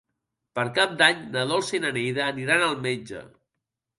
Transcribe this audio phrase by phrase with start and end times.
[0.59, 3.21] Per Cap d'Any na Dolça i na Neida aniran al metge.